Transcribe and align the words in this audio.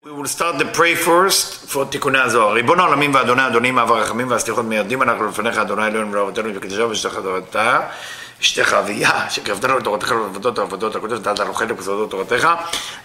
We 0.00 0.11
will 0.11 0.25
start 0.25 0.57
the 0.57 0.65
pray 0.65 0.95
first 0.95 1.69
for 1.69 1.85
תיקוני 1.91 2.19
הזוהר. 2.19 2.53
ריבון 2.53 2.79
העולמים 2.79 3.13
ואדוני 3.13 3.47
אדונים 3.47 3.79
אב 3.79 3.91
הרחמים 3.91 4.31
והסליחות 4.31 4.65
מיידים 4.65 5.01
אנחנו 5.01 5.27
לפניך 5.27 5.57
אדוני 5.57 5.87
אלוהינו 5.87 6.11
ולאבותינו 6.11 6.49
וקדושה 6.55 6.85
ושתך 6.85 7.15
תורתה 7.15 7.79
אשתך 8.41 8.73
אביה 8.73 9.29
שקרבתנו 9.29 9.77
לתורתך 9.77 10.11
ולעבודות 10.11 10.59
העבודות 10.59 10.95
הקודש 10.95 11.27
לנו 11.39 11.53
חלק 11.53 11.71
בסודות 11.71 12.11
תורתך 12.11 12.49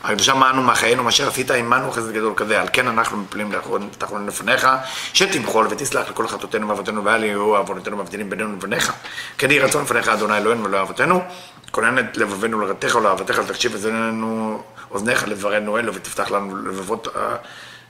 הקדושה 0.04 0.34
מענו 0.34 0.62
מחיינו 0.62 1.02
מה 1.02 1.08
אשר 1.08 1.28
עשית 1.28 1.50
עמנו 1.50 1.92
חסד 1.92 2.12
גדול 2.12 2.32
כזה. 2.36 2.60
על 2.60 2.68
כן 2.72 2.88
אנחנו 2.88 3.16
מפלים 3.16 3.52
תחלון 3.98 4.26
לפניך 4.26 4.68
שתמחול 5.12 5.66
ותסלח 5.70 6.10
לכל 6.10 6.28
חטאותינו 6.28 6.68
ואבותינו 6.68 7.04
ואל 7.04 7.24
יהיו 7.24 7.56
עוונותינו 7.56 7.96
מבדילים 7.96 8.30
בינינו 8.30 8.52
לבניך. 8.56 8.92
כן 9.38 9.50
יהי 9.50 9.60
רצון 9.60 9.82
לפניך 9.82 10.08
אדוני 10.08 10.36
אלוהינו 10.36 10.64
ולאבותינו 10.64 11.22
כונן 11.70 11.98
את 11.98 12.16
לבבינו 12.16 12.60
לרתך 12.60 12.94
ולאהבתך 12.94 13.38
לתקשיב 13.38 13.72
וזננו 13.74 14.62
אוזניך 14.90 15.28
לדברנו 15.28 15.78
אלו 15.78 15.94
ותפתח 15.94 16.30
לנו 16.30 16.56
לבבות, 16.56 17.08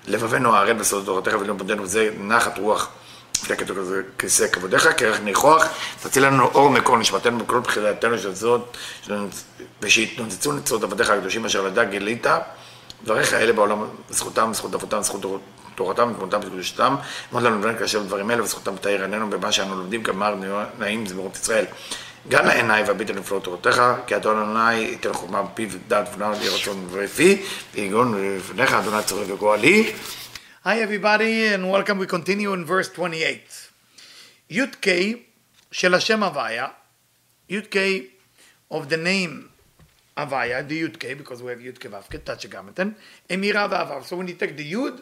לבבינו 0.06 0.54
הערל 0.54 0.72
בסודות 0.72 1.06
תורתך 1.06 1.40
ולמודנו 1.40 1.86
זה 1.86 2.10
נחת 2.18 2.58
רוח 2.58 2.88
לפני 3.42 3.56
כתוב 3.56 3.78
כזה 3.78 4.02
כיסא 4.18 4.46
כבודיך, 4.48 4.88
כרך 4.96 5.20
ניחוח, 5.20 5.64
תציל 6.02 6.26
לנו 6.26 6.44
אור 6.44 6.70
מקור 6.70 6.96
נשמתנו 6.96 7.38
בכל 7.38 7.58
בחילתנו 7.60 8.18
של 8.18 8.34
זאת, 8.34 8.76
ושיתנוצצו 9.82 10.52
נצרות 10.52 10.82
עבדיך 10.82 11.10
הקדושים 11.10 11.44
אשר 11.44 11.62
לדע 11.62 11.84
גילית, 11.84 12.26
דבריך 13.04 13.34
אלה 13.34 13.52
בעולם, 13.52 13.84
זכותם, 14.10 14.50
זכות 14.54 14.74
אבותם, 14.74 15.02
זכות 15.02 15.40
תורתם, 15.74 16.12
תמותם 16.18 16.40
וקדושתם, 16.42 16.96
אמרת 17.32 17.44
לנו 17.44 17.58
דברים 17.58 17.78
כאשר 17.78 18.02
דברים 18.02 18.30
אלה, 18.30 18.42
וזכותם 18.42 18.76
תאיר 18.76 19.02
עינינו 19.02 19.30
במה 19.30 19.52
שאנו 19.52 19.76
לומדים, 19.76 20.02
כמר 20.02 20.34
נעים 20.78 21.06
זמירות 21.06 21.36
ישראל. 21.36 21.64
גם 22.28 22.46
לעיניי 22.46 22.82
והביט 22.82 23.10
על 23.10 23.16
נפלאות 23.16 23.44
תורתך, 23.44 23.82
כי 24.06 24.16
אדון 24.16 24.42
אדוני 24.42 24.74
ייתן 24.74 25.12
חוכמה 25.12 25.42
בפיו 25.42 25.68
ודעת 25.70 26.08
ונאו 26.14 26.30
לי 26.40 26.48
רצון 26.48 26.88
ורפי, 26.90 27.42
ויגון 27.74 28.36
לפניך 28.36 28.72
אדוני 28.72 29.02
צורך 29.02 29.28
וגואלי. 29.30 29.92
Hi 30.65 30.79
everybody 30.79 31.47
and 31.47 31.71
welcome. 31.71 31.97
We 31.97 32.07
continue 32.07 32.53
in 32.53 32.65
verse 32.65 32.89
28. 32.89 33.69
Yud 34.49 34.81
K 34.81 35.15
של 35.71 35.93
השם 35.93 36.23
הוויה, 36.23 36.67
Yud 37.49 37.69
K 37.71 37.77
of 38.71 38.89
the 38.89 38.97
name 38.97 39.49
הוויה, 40.17 40.67
the 40.67 40.81
Yud 40.81 40.99
K, 40.99 41.13
because 41.13 41.41
we 41.41 41.51
have 41.51 41.59
Yud 41.59 41.79
K 41.79 41.87
ו' 41.87 42.09
K, 42.09 42.17
תת 42.17 42.41
שגמתן, 42.41 42.91
הם 43.29 43.43
יראה 43.43 43.67
ואהבה. 43.71 44.01
So 44.07 44.17
when 44.17 44.27
you 44.27 44.35
take 44.35 44.55
the 44.57 44.71
Yud 44.73 45.01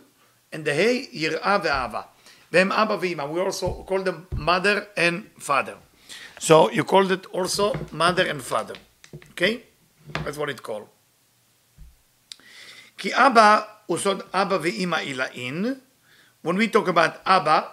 and 0.53 0.65
the 0.65 0.73
Hey, 0.73 1.09
יראה 1.11 1.57
ואהבה. 1.63 2.01
והם 2.51 2.71
אבא 2.71 2.97
ואמא. 3.01 3.23
We 3.23 3.39
also 3.39 3.83
call 3.87 4.03
them 4.03 4.27
mother 4.35 4.87
and 4.97 5.43
father. 5.43 5.77
So 6.39 6.71
you 6.71 6.83
called 6.83 7.11
it 7.11 7.25
also 7.33 7.73
mother 7.91 8.25
and 8.27 8.41
father. 8.41 8.75
Okay? 9.31 9.63
That's 10.23 10.37
what 10.37 10.49
it's 10.49 10.61
called. 10.61 10.87
כי 12.97 13.15
אבא 13.15 13.72
usod 13.88 14.22
Abba 14.32 14.58
ve'ima 14.58 15.04
ilain, 15.04 15.80
when 16.42 16.56
we 16.56 16.68
talk 16.68 16.88
about 16.88 17.20
Abba, 17.24 17.68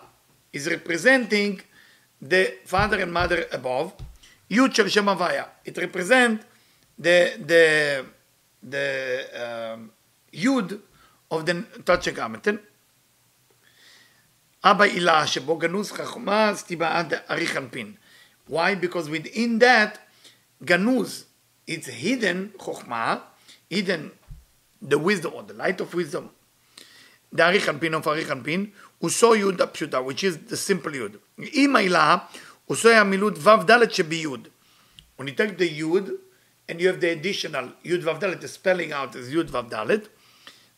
is 0.54 0.70
representing 0.70 1.62
the 2.22 2.54
father 2.66 3.00
and 3.00 3.12
mother 3.12 3.46
above, 3.52 3.94
Yud 4.50 4.74
Shel 4.76 4.88
Shem 4.88 5.06
Havaya. 5.06 5.48
It 5.66 5.78
represents 5.78 6.46
the 6.98 7.34
the 7.40 8.06
the 8.62 9.74
um, 9.74 9.92
Yud 10.34 10.80
of 11.32 11.46
the 11.46 11.54
Tachem 11.84 12.14
Kametan. 12.14 12.60
Abba 14.64 14.90
Ilah 14.90 15.24
Shebo 15.24 15.60
Ganus 15.60 15.92
Chachma 15.92 16.52
Stiba'ad 16.54 17.26
Arichanpin. 17.26 17.96
Why? 18.48 18.76
Because 18.76 19.10
within 19.10 19.58
that, 19.60 20.00
Ganuz, 20.64 21.26
it's 21.66 21.88
hidden 21.88 22.54
Chochma, 22.60 23.22
hidden 23.70 24.12
the 24.82 24.98
wisdom 24.98 25.34
or 25.36 25.44
the 25.44 25.54
light 25.54 25.80
of 25.80 25.94
wisdom, 25.94 26.30
the 27.32 27.44
Arich 27.44 27.68
of 27.68 27.80
Arich 27.80 28.26
Anpin, 28.26 28.72
Uso 29.02 29.34
Yud 29.34 29.58
Apshuta, 29.58 30.04
which 30.04 30.24
is 30.24 30.38
the 30.38 30.58
simple 30.58 30.92
Yud. 30.92 31.18
Im 31.54 31.76
Uso 32.70 32.90
Yamilud 32.90 33.38
Vav 33.38 33.66
Dalet 33.66 33.88
Shebiyud. 33.88 34.48
When 35.16 35.28
you 35.28 35.34
take 35.34 35.58
the 35.58 35.70
Yud, 35.70 36.12
and 36.68 36.80
you 36.80 36.88
have 36.88 37.00
the 37.00 37.10
additional 37.10 37.70
Yud 37.84 38.04
Vav 38.04 38.20
Dalet, 38.20 38.42
the 38.42 38.48
spelling 38.48 38.92
out 38.92 39.16
is 39.16 39.34
Yud 39.34 39.50
Vav 39.50 39.70
Dalet, 39.70 40.08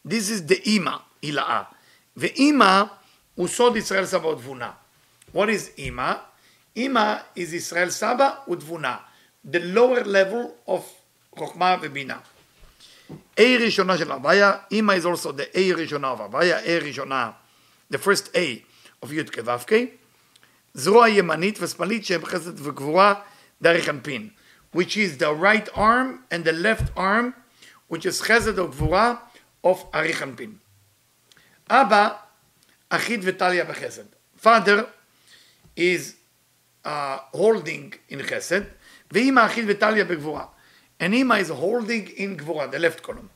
this 0.04 0.30
is 0.30 0.46
the 0.46 0.62
Ima, 0.76 1.02
Ila'a. 1.22 1.68
The 2.16 2.34
Ima, 2.42 2.92
Usod 3.38 3.78
Israel 3.78 4.06
Saba 4.06 4.36
vuna. 4.36 4.74
What 5.32 5.50
is 5.50 5.72
Ima? 5.78 6.22
Ima 6.76 7.24
is 7.36 7.54
Israel 7.54 7.90
Saba 7.90 8.40
Udvuna, 8.48 9.00
the 9.44 9.60
lower 9.60 10.04
level 10.04 10.56
of 10.68 10.86
Chokhmah 11.36 11.80
Vebinah. 11.82 12.20
A 13.39 13.43
ראשונה 13.61 13.99
של 13.99 14.13
הוויה, 14.13 14.53
אימא 14.71 14.93
is 14.93 15.05
also 15.05 15.29
the 15.29 15.57
A 15.57 15.77
ראשונה 15.77 16.13
of 16.13 16.21
הוויה, 16.21 16.59
A 16.65 16.85
ראשונה, 16.85 17.31
the 17.93 17.97
first 17.97 18.29
A 18.35 18.61
of 19.05 19.13
י' 19.13 19.25
כו' 19.25 19.75
זרוע 20.75 21.09
ימנית 21.09 21.63
ושמאלית 21.63 22.05
שהם 22.05 22.25
חסד 22.25 22.67
וגבורה 22.67 23.15
דרך 23.63 23.89
אנפין, 23.89 24.29
which 24.77 24.97
is 24.97 25.21
the 25.21 25.33
right 25.43 25.69
arm 25.75 26.23
and 26.31 26.45
the 26.45 26.53
left 26.53 26.99
arm, 26.99 27.33
which 27.93 28.05
is 28.05 28.23
חסד 28.23 28.59
וגבורה 28.59 29.15
of 29.67 29.77
אריך 29.95 30.23
אנפין. 30.23 30.53
אבא, 31.71 32.09
אחית 32.89 33.21
וטליה 33.23 33.65
בחסד. 33.65 34.05
father 34.43 34.85
is 35.77 36.15
uh, 36.85 37.19
holding 37.35 38.13
in 38.13 38.23
חסד, 38.23 38.61
ואימא 39.13 39.47
אחית 39.47 39.65
וטליה 39.69 40.05
בגבורה. 40.05 40.45
And 41.03 41.15
Ima 41.15 41.37
is 41.37 41.49
holding 41.49 42.09
in 42.09 42.37
Gvura, 42.37 42.71
the 42.71 42.79
left 42.79 43.03
column. 43.03 43.31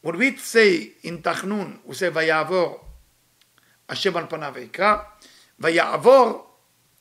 When 0.00 0.18
we 0.18 0.36
say 0.36 0.92
in 1.02 1.22
Tachnun, 1.22 1.78
we 1.84 1.94
say 1.94 2.10
Vayavor, 2.10 2.80
Hashem 3.88 4.16
al 4.16 4.26
panav 4.26 4.54
vayikra, 4.54 5.04
Vayavor, 5.60 6.42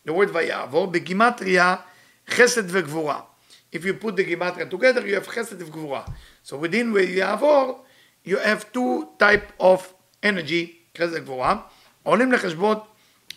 the 0.03 0.11
word 0.11 0.29
Vayavor, 0.29 0.91
begimatria, 0.91 1.81
Chesed 2.27 2.67
veGvura. 2.69 3.23
If 3.71 3.85
you 3.85 3.93
put 3.93 4.15
the 4.15 4.25
gematria 4.25 4.69
together, 4.69 5.05
you 5.07 5.15
have 5.15 5.27
Chesed 5.27 5.57
veGvura. 5.57 6.11
So 6.41 6.57
within 6.57 6.91
Vayavor, 6.93 7.77
you 8.23 8.37
have 8.37 8.71
two 8.73 9.09
type 9.19 9.53
of 9.59 9.93
energy, 10.23 10.81
Chesed 10.93 11.23
veGvura, 11.23 11.63
עולים 12.03 12.31
לחשבות 12.31 12.87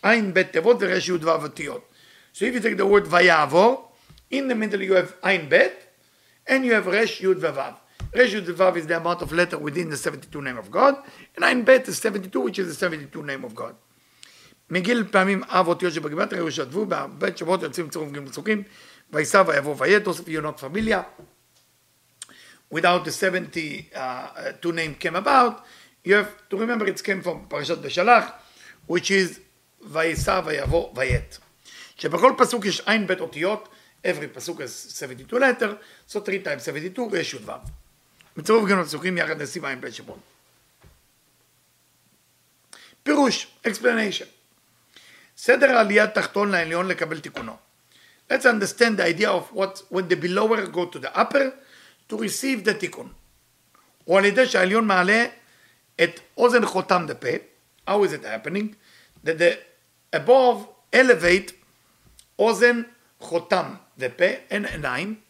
עין 0.03 0.35
בית 0.35 0.53
תיבות 0.53 0.77
וריש 0.81 1.09
י' 1.09 1.13
ו' 1.13 1.79
So 2.33 2.45
if 2.45 2.55
you 2.55 2.61
take 2.61 2.77
the 2.77 2.87
word 2.87 3.07
Vayavor, 3.07 3.81
in 4.31 4.49
the 4.49 4.55
middle 4.55 4.83
you 4.83 4.93
have 4.93 5.15
עין 5.23 5.49
בית, 5.49 5.73
and 6.47 6.65
you 6.65 6.75
have 6.75 6.87
Resh 6.87 7.21
Yud 7.21 7.41
Vav. 7.41 7.77
Resh 8.15 8.35
Yud 8.35 8.47
Vav 8.47 8.77
is 8.77 8.87
the 8.87 8.97
amount 8.97 9.23
of 9.23 9.33
letter 9.33 9.59
within 9.59 9.91
the 9.91 9.97
72 9.97 10.41
name 10.43 10.59
of 10.59 10.71
God, 10.71 10.97
and 11.37 11.45
Ein 11.45 11.63
Bet 11.63 11.89
is 11.89 11.99
72, 11.99 12.41
which 12.41 12.59
is 12.59 12.69
the 12.69 12.75
72 12.75 13.23
name 13.23 13.45
of 13.45 13.55
God. 13.55 13.75
מגיל 14.71 15.05
פעמים 15.11 15.43
אב 15.45 15.69
אותיות 15.69 15.93
שבגימטריה 15.93 16.41
יושתבו, 16.41 16.87
בבית 16.87 17.39
שבועות 17.39 17.63
יוצאים 17.63 17.89
צירוף 17.89 18.13
גיל 18.13 18.29
פסוקים, 18.29 18.63
וישא 19.11 19.43
ויבוא 19.47 19.75
ויהיה, 19.79 20.01
תוסף 20.01 20.29
יונות 20.29 20.61
פמיליה. 20.61 21.03
Without 22.75 23.05
the 23.05 23.11
72 23.11 23.93
uh, 23.95 24.73
name 24.73 24.95
came 25.01 25.17
about, 25.17 25.63
you 26.05 26.15
have 26.15 26.49
to 26.51 26.57
remember 26.57 26.87
it 26.87 27.03
came 27.03 27.23
from 27.23 27.49
פרשת 27.49 27.79
בשלח, 27.79 28.25
which 28.91 29.11
is 29.11 29.39
וישא 29.83 30.41
ויבוא 30.45 30.93
ויית. 30.97 31.39
שבכל 31.97 32.33
פסוק 32.39 32.65
יש 32.65 32.81
עין 32.87 33.07
בית 33.07 33.21
אותיות, 33.21 33.69
every 34.04 34.28
pasuk 34.28 34.60
has 34.60 34.74
72 34.74 35.40
letter, 35.40 35.78
so 36.08 36.20
3 36.20 36.40
times 36.44 36.64
72 36.64 37.08
ויש 37.12 37.34
י"ו. 37.34 37.52
בצירוף 38.38 38.70
גם 38.70 38.80
הפסוקים 38.80 39.18
יחד 39.18 39.42
נשים 39.42 39.66
עין 39.66 39.82
בית 39.82 39.94
שבון. 39.94 40.20
פירוש, 43.04 43.48
explanation. 43.68 44.26
סדר 45.38 45.72
העלייה 45.78 46.08
תחתון 46.08 46.52
לעליון 46.52 46.88
לקבל 46.88 47.20
תיקונו. 47.20 47.58
Let's 48.32 48.46
understand 48.46 48.98
the 48.98 49.04
idea 49.04 49.30
of 49.30 49.56
what 49.56 49.82
when 49.92 50.08
the 50.08 50.16
belower 50.16 50.66
go 50.68 50.86
to 50.86 51.00
the 51.00 51.12
upper 51.16 51.54
to 52.10 52.18
receive 52.18 52.66
the 52.66 52.74
תיקון. 52.80 53.14
או 54.08 54.18
על 54.18 54.26
ידי 54.26 54.46
שהעליון 54.46 54.88
מעלה 54.88 55.26
את 56.04 56.20
אוזן 56.38 56.66
חותם 56.66 57.06
דפה, 57.08 57.28
how 57.90 57.92
is 57.92 58.14
it 58.14 58.24
happening? 58.24 58.76
That 59.26 59.38
the 59.38 59.58
above 60.16 60.58
elevate 60.96 61.52
אוזן 62.40 62.82
חותם 63.23 63.75
ופה, 63.99 64.25
אין 64.51 64.65
עיניים, 64.65 65.21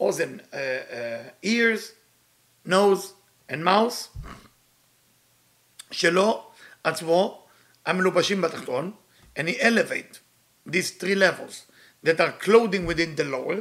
אוזן, 0.00 0.36
uh, 0.38 0.52
uh, 0.52 1.46
ears, 1.46 1.92
nose 2.68 3.12
and 3.50 3.64
mouth, 3.64 4.26
שלו 5.90 6.50
עצמו 6.84 7.46
המלובשים 7.86 8.40
בתחתון, 8.40 8.92
and 9.38 9.48
he 9.48 9.60
elevate 9.60 10.20
these 10.66 10.90
three 10.90 11.14
levels 11.14 11.66
that 12.02 12.20
are 12.20 12.32
clothing 12.32 12.86
within 12.86 13.14
the 13.16 13.24
lower, 13.24 13.60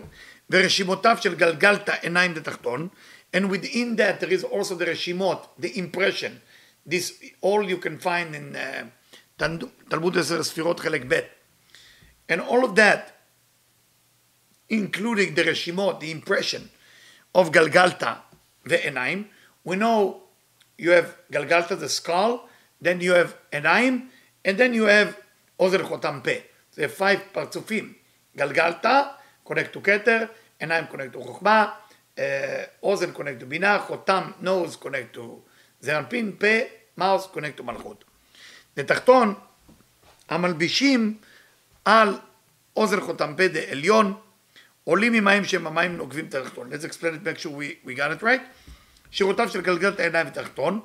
ורשימותיו 0.50 1.18
של 1.22 1.36
גלגלתא 1.36 1.96
עיניים 2.02 2.34
לתחתון, 2.34 2.88
and 3.36 3.50
within 3.50 3.96
that 3.96 4.20
there 4.20 4.32
is 4.32 4.44
also 4.44 4.76
the 4.76 4.86
רשימות, 4.86 5.56
the 5.60 5.78
impression, 5.78 6.42
this 6.86 7.14
all 7.42 7.64
you 7.64 7.78
can 7.78 7.98
find 8.00 8.36
in 8.36 8.56
uh, 8.56 8.86
תלמוד 9.90 10.18
עשר 10.18 10.44
ספירות 10.44 10.80
חלק 10.80 11.02
ב', 11.08 11.20
and 12.32 12.40
all 12.40 12.64
of 12.64 12.76
that 12.76 13.12
including 14.71 15.35
the 15.35 15.43
Reshimot, 15.43 16.01
the 16.01 16.11
impression 16.11 16.71
of 17.35 17.53
Galgalta, 17.53 18.19
the 18.65 18.79
Enaim. 18.79 19.27
We 19.65 19.77
know 19.77 20.23
you 20.79 20.93
have 20.93 21.17
Galgalta, 21.31 21.79
the 21.79 21.89
skull, 21.89 22.49
then 22.81 23.01
you 23.01 23.13
have 23.13 23.37
Enaim, 23.53 24.07
and 24.45 24.57
then 24.57 24.73
you 24.73 24.85
have 24.85 25.19
Ozen 25.59 25.81
Chotampe. 25.83 26.43
The 26.75 26.89
five 26.89 27.33
Parzufim. 27.35 27.95
Galgalta, 28.37 29.11
connect 29.45 29.73
to 29.73 29.81
Keter, 29.81 30.31
Enaim 30.61 30.89
connect 30.89 31.13
to 31.13 31.19
Chokhmah, 31.19 31.73
eh, 32.17 32.65
uh, 32.83 32.87
Ozen 32.87 33.13
connect 33.13 33.41
to 33.41 33.47
Binah, 33.47 33.81
Chotam, 33.87 34.41
nose 34.41 34.77
connect 34.77 35.13
to 35.15 35.43
Zeir 35.83 36.03
Anpin, 36.03 36.39
Pe, 36.39 36.69
mouth 36.97 37.33
connect 37.33 37.57
to 37.57 37.63
Malchut. 37.65 38.05
לתחתון, 38.77 39.35
המלבישים 40.29 41.19
על 41.85 42.19
עוזר 42.73 43.01
חותמפה 43.01 43.49
דעליון, 43.49 44.15
עולים 44.85 45.13
ממים 45.13 45.45
שהם 45.45 45.67
המים 45.67 46.01
את 46.19 46.35
Let's 46.35 46.85
explain 46.85 47.15
it, 47.15 47.25
make 47.25 47.39
sure 47.39 47.51
we, 47.51 47.79
we 47.85 47.95
got 47.95 48.11
it 48.13 48.23
right. 48.23 48.41
שירותיו 49.11 49.49
של 49.49 49.61
גלגלת 49.61 50.01
העיניים 50.01 50.27
ותחתון. 50.27 50.81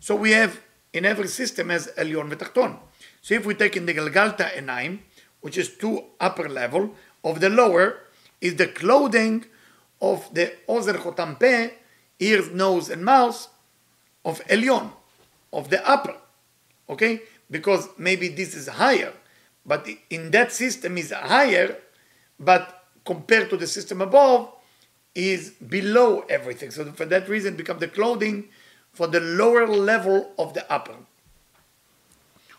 So 0.00 0.14
we 0.14 0.30
have, 0.30 0.58
in 0.92 1.04
every 1.04 1.28
system 1.28 1.70
as 1.70 1.88
עליון 1.96 2.28
ותחתון. 2.30 2.76
So 3.22 3.34
if 3.34 3.46
we 3.46 3.54
take 3.54 3.76
in 3.76 3.86
the 3.86 3.94
galgalta 3.94 4.52
Enaim, 4.56 4.98
which 5.40 5.56
is 5.58 5.68
two 5.68 6.04
upper 6.20 6.48
level, 6.48 6.94
of 7.24 7.40
the 7.40 7.48
lower 7.48 7.98
is 8.40 8.56
the 8.56 8.66
clothing 8.66 9.44
of 10.00 10.32
the 10.34 10.52
ozen 10.68 10.96
chotam 10.96 11.72
ears, 12.20 12.50
nose, 12.50 12.90
and 12.90 13.04
mouth 13.04 13.48
of 14.24 14.40
Elyon, 14.46 14.90
of 15.52 15.70
the 15.70 15.88
upper. 15.88 16.16
Okay? 16.88 17.22
Because 17.50 17.88
maybe 17.96 18.28
this 18.28 18.54
is 18.54 18.68
higher, 18.68 19.12
but 19.64 19.88
in 20.10 20.30
that 20.32 20.52
system 20.52 20.98
is 20.98 21.12
higher, 21.12 21.76
but 22.38 22.77
compared 23.07 23.49
to 23.49 23.57
the 23.57 23.67
system 23.67 24.01
above, 24.01 24.49
is 25.15 25.51
below 25.51 26.21
everything. 26.29 26.71
So 26.71 26.85
for 26.91 27.05
that 27.05 27.29
reason, 27.29 27.55
become 27.55 27.79
the 27.79 27.87
clothing 27.87 28.49
for 28.93 29.07
the 29.07 29.19
lower 29.19 29.67
level 29.67 30.31
of 30.37 30.53
the 30.53 30.65
upper. 30.71 30.95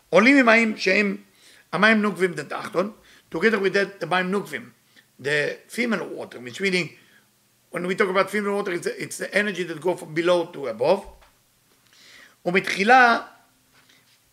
עולים 0.09 0.37
ממים 0.37 0.77
שהם 0.77 1.17
המים 1.73 2.01
נוקבים 2.01 2.31
לתחתון, 2.31 2.91
together 3.31 3.59
with 3.59 3.73
that 3.73 3.99
the 3.99 4.05
מים 4.05 4.31
נוקבים, 4.31 4.69
the 5.21 5.57
female 5.67 6.05
water, 6.05 6.39
which 6.39 6.61
meaning 6.61 6.89
when 7.71 7.85
we 7.87 7.95
talk 7.95 8.09
about 8.09 8.29
female 8.29 8.55
water, 8.55 8.71
it's, 8.71 8.87
it's 8.87 9.17
the 9.17 9.33
energy 9.33 9.63
that 9.63 9.81
go 9.81 9.95
from 9.95 10.13
below 10.13 10.45
to 10.45 10.67
above. 10.67 11.05
ומתחילה 12.45 13.21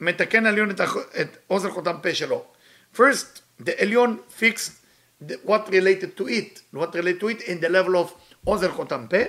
מתקן 0.01 0.47
העליון 0.47 0.71
את, 0.71 0.81
את 1.21 1.37
עוזר 1.47 1.71
חותם 1.71 1.97
פה 2.03 2.15
שלו. 2.15 2.45
First, 2.95 3.41
the 3.61 3.71
עליון 3.79 4.19
fixed 4.39 4.41
the, 4.41 4.76
What 5.44 5.70
related 5.70 6.16
to 6.18 6.28
it, 6.28 6.62
what 6.72 6.94
related 6.94 7.20
to 7.20 7.30
it 7.30 7.42
in 7.42 7.60
the 7.60 7.70
level 7.70 7.96
of 7.96 8.14
עוזר 8.44 8.72
חותם 8.72 9.06
פה, 9.10 9.24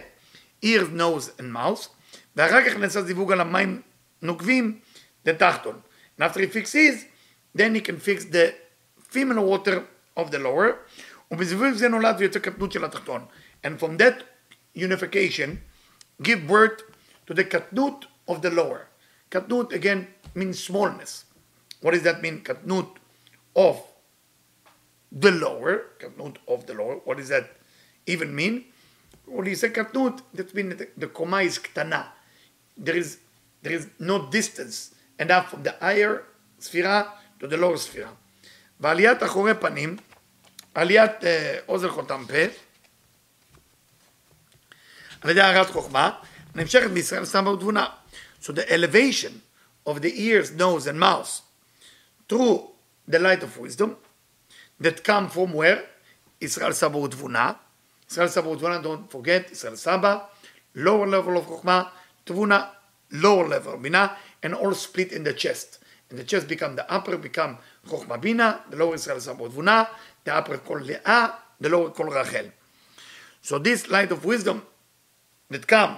ears, 0.62 0.88
nose 0.92 1.40
and 1.40 1.52
mouth, 1.52 1.88
ואחר 2.36 2.64
כך 2.64 2.76
נעשה 2.76 3.02
זיווג 3.02 3.32
על 3.32 3.40
המים 3.40 3.82
נוקבים 4.22 4.78
לתחתון. 5.26 5.80
And 6.18 6.24
after 6.24 6.40
he 6.40 6.46
fixes, 6.46 7.04
then 7.54 7.74
he 7.74 7.80
can 7.80 7.98
fix 7.98 8.24
the 8.24 8.54
female 9.00 9.44
water 9.44 9.86
of 10.16 10.30
the 10.30 10.38
lower, 10.38 10.72
ובזיווג 11.30 11.74
זה 11.74 11.88
נולד 11.88 12.16
ויוצא 12.18 12.38
קטנות 12.38 12.72
של 12.72 12.84
התחתון. 12.84 13.26
And 13.64 13.80
from 13.80 13.96
that 13.98 14.22
unification, 14.76 15.58
give 16.22 16.46
birth 16.46 16.82
to 17.26 17.34
the 17.34 17.44
katnut 17.44 18.06
of 18.28 18.42
the 18.42 18.50
lower. 18.50 18.88
Katnut 19.30 19.72
again 19.72 20.08
means 20.34 20.62
smallness. 20.62 21.24
What 21.80 21.92
does 21.94 22.02
that 22.02 22.22
mean? 22.22 22.42
Katnut 22.42 22.88
of 23.56 23.76
the 25.12 25.30
lower. 25.30 25.84
Katnut 25.98 26.36
of 26.46 26.66
the 26.66 26.74
lower. 26.74 26.96
What 27.04 27.16
does 27.18 27.28
that 27.28 27.50
even 28.06 28.34
mean? 28.34 28.64
You 29.26 29.54
say 29.54 29.68
katnut, 29.68 30.22
that 30.34 30.54
means 30.54 30.76
the, 30.76 30.88
the 30.96 31.06
koma 31.06 31.38
is 31.42 31.58
ktana. 31.58 32.06
There 32.76 32.96
is 32.96 33.18
there 33.62 33.72
is 33.72 33.88
no 33.98 34.26
distance 34.30 34.94
enough 35.18 35.50
from 35.50 35.62
the 35.62 35.74
higher 35.80 36.24
ספירה 36.60 37.04
to 37.40 37.46
the 37.46 37.56
lower 37.56 37.76
ספירה. 37.76 38.10
ועליית 38.80 39.22
אחורי 39.22 39.54
פנים, 39.54 39.96
עליית 40.74 41.12
אוזן 41.68 41.88
חותם 41.88 42.24
פה, 42.28 42.54
על 45.20 45.30
ידי 45.30 45.40
הערת 45.40 45.70
חוכמה, 45.70 46.10
נמשכת 46.54 46.90
בישראל 46.90 47.24
סתם 47.24 47.46
ותבונה. 47.46 47.86
So 48.40 48.52
the 48.52 48.70
elevation 48.70 49.42
of 49.86 50.00
the 50.00 50.12
ears, 50.14 50.52
nose 50.52 50.86
and 50.86 51.00
mouth 51.00 51.40
through 52.28 52.70
the 53.08 53.18
light 53.18 53.42
of 53.42 53.58
wisdom 53.58 53.96
that 54.79 55.03
come 55.03 55.29
from 55.29 55.53
where? 55.53 55.79
ישראל 56.41 56.73
סבא 56.73 56.97
ותבונה. 56.97 57.51
ישראל 58.11 58.27
סבא 58.27 58.47
ותבונה, 58.47 58.79
don't 58.83 59.13
forget, 59.15 59.51
ישראל 59.51 59.75
סבא, 59.75 60.17
lower 60.75 61.07
level 61.07 61.37
of 61.37 61.45
חוכמה, 61.45 61.83
תבונה, 62.23 62.65
lower 63.11 63.47
level 63.47 63.73
of 63.73 63.81
בינה, 63.81 64.07
and 64.43 64.53
all 64.53 64.73
split 64.73 65.11
in 65.11 65.23
the 65.23 65.33
chest. 65.33 65.79
And 66.09 66.19
the 66.19 66.23
chest 66.23 66.47
become 66.47 66.75
the 66.75 66.85
upper, 66.89 67.17
become 67.17 67.55
חוכמה 67.87 68.17
בינה, 68.17 68.57
the 68.71 68.75
lower 68.75 68.95
ישראל 68.95 69.19
סבא 69.19 69.41
ותבונה, 69.41 69.83
the 70.25 70.31
upper 70.31 70.57
called 70.67 70.83
לאה, 70.83 71.27
the 71.61 71.69
lower 71.69 71.91
called 71.97 72.11
רחל. 72.11 72.49
So 73.43 73.59
this 73.59 73.87
light 73.87 74.11
of 74.11 74.25
wisdom 74.25 74.61
that 75.51 75.67
come 75.67 75.97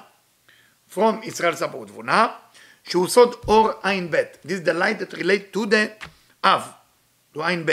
from 0.87 1.23
ישראל 1.23 1.55
סבא 1.55 1.75
ותבונה, 1.75 2.27
שהוא 2.83 3.07
סוד 3.07 3.35
אור 3.47 3.69
עין 3.83 4.11
ב'. 4.11 4.15
This 4.45 4.51
is 4.51 4.63
the 4.65 4.73
light 4.73 4.99
that 4.99 5.13
relate 5.13 5.53
to 5.53 5.65
the 5.65 6.05
אב, 6.43 6.61
to 7.33 7.39
עין 7.39 7.65
ב'. 7.65 7.71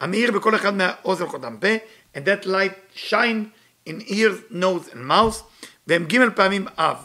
המאיר 0.00 0.32
בכל 0.32 0.54
אחד 0.54 0.74
מהאוזן 0.74 1.26
חותם 1.26 1.56
פה, 1.60 1.68
and 2.14 2.20
that 2.20 2.46
light 2.46 2.96
shine 2.96 3.50
in 3.88 4.00
ears, 4.08 4.50
nose 4.50 4.92
and 4.92 5.10
mouth, 5.10 5.42
והם 5.86 6.06
ג' 6.06 6.36
פעמים 6.36 6.66
אב. 6.78 6.96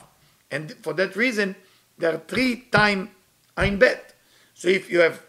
And 0.51 0.71
for 0.83 0.93
that 0.93 1.15
reason, 1.15 1.55
there 1.99 2.13
are 2.13 2.33
three 2.33 2.75
time 2.75 3.07
עין 3.57 3.79
ב'. 3.79 3.85
So 4.55 4.67
if 4.67 4.89
you 4.89 4.99
have 4.99 5.19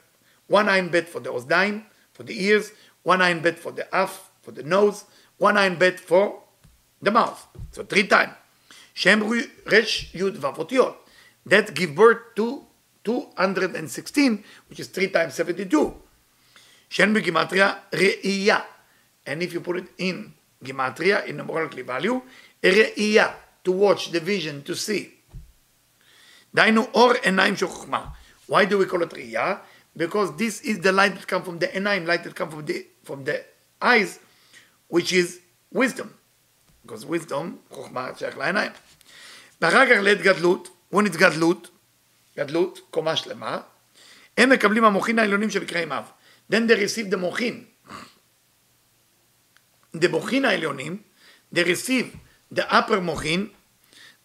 one 0.49 0.69
עין 0.69 0.91
ב' 0.91 1.07
for 1.13 1.21
the 1.21 1.29
אוזניים, 1.29 1.83
for 2.19 2.23
the 2.23 2.33
ears, 2.33 2.73
one 3.05 3.21
עין 3.21 3.43
ב' 3.43 3.57
for 3.63 3.71
the 3.71 3.95
אף, 3.95 4.19
for 4.47 4.51
the 4.51 4.63
nose, 4.63 5.05
one 5.39 5.57
עין 5.57 5.79
ב' 5.79 5.97
for 6.09 6.43
the 7.05 7.11
mouth. 7.11 7.47
So 7.73 7.83
three 7.83 8.07
times. 8.09 8.35
שהם 8.95 9.21
רש 9.67 10.15
י' 10.15 10.23
ו' 10.23 10.57
אותיות. 10.59 11.09
That 11.49 11.75
give 11.75 11.95
birth 11.97 12.37
to 12.37 12.67
216, 13.05 14.45
which 14.69 14.81
is 14.81 14.87
3 14.89 15.09
times 15.09 15.35
72. 15.35 15.95
שהן 16.90 17.14
בגימטריה 17.14 17.74
ראייה. 17.94 18.60
And 19.26 19.42
if 19.42 19.54
you 19.54 19.60
put 19.60 19.78
it 19.78 19.88
in 19.98 20.32
gematria, 20.64 21.26
in 21.26 21.38
numerology 21.38 21.84
value, 21.86 22.22
ראייה, 22.66 23.28
to 23.64 23.72
watch, 23.72 24.12
the 24.12 24.20
vision, 24.20 24.64
to 24.64 24.76
see. 24.76 25.10
דהיינו 26.56 26.88
אור 26.94 27.12
עיניים 27.12 27.56
של 27.56 27.68
חוכמה. 27.68 28.06
Why 28.50 28.66
do 28.66 28.78
we 28.78 28.92
call 28.92 29.02
it 29.02 29.14
ראייה? 29.14 29.56
Because 29.98 30.32
this 30.38 30.62
is 30.62 30.80
the 30.80 30.92
light 30.92 31.16
that 31.16 31.28
come 31.28 31.44
from 31.44 31.60
the 31.60 31.68
עיניים, 31.74 32.06
light 32.06 32.24
that 32.24 32.36
come 32.36 32.50
from 32.50 32.66
the, 32.66 32.86
from 33.04 33.24
the 33.26 33.44
eyes, 33.82 34.20
which 34.90 35.12
is 35.12 35.40
wisdom. 35.72 36.08
Because 36.86 37.06
wisdom, 37.06 37.58
חוכמה 37.70 38.10
שייך 38.18 38.38
לעיניים. 38.38 38.72
ואחר 39.62 39.86
כך 39.86 40.02
לעת 40.02 40.22
גדלות, 40.22 40.70
when 40.94 41.06
it's 41.06 41.18
גדלות, 41.18 41.70
גדלות, 42.38 42.80
קומה 42.92 43.16
שלמה, 43.16 43.60
הם 44.38 44.50
מקבלים 44.50 44.84
המוחין 44.86 45.20
העליונים 45.20 45.50
שנקראים 45.50 45.92
אב. 45.92 46.04
Then 46.49 46.67
they 46.67 46.75
receive 46.75 47.11
the 47.11 47.17
מוחין. 47.17 47.65
The 49.97 50.09
מוחין 50.09 50.45
העליונים, 50.45 51.03
they 51.55 51.65
receive 51.65 52.17
the 52.55 52.63
upper 52.71 53.01
מוחין, 53.01 53.49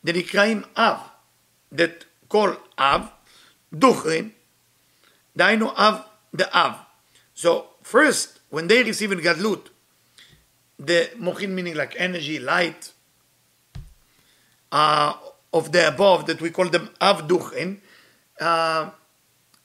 דנקראים 0.06 0.62
אב, 0.78 0.98
that 1.74 2.06
call 2.34 2.50
אב, 2.80 3.02
דוכרין, 3.74 4.30
דהיינו 5.38 5.72
אב 5.78 5.96
דאב. 6.36 6.72
So 7.36 7.66
first, 7.84 8.40
when 8.50 8.68
they 8.68 8.84
receive 8.84 9.12
in 9.12 9.20
גדלות, 9.22 9.70
the 10.80 11.16
מוחין 11.16 11.56
meaning 11.56 11.76
like 11.76 11.96
energy, 11.98 12.40
light, 12.40 12.92
uh, 14.72 15.14
of 15.54 15.72
the 15.72 15.88
above 15.88 16.26
that 16.28 16.42
we 16.42 16.50
call 16.50 16.70
them 16.70 16.90
Av 17.02 17.28
Duchen. 17.28 17.80
Uh, 18.40 18.90